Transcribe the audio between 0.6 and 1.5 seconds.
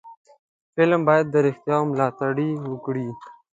فلم باید د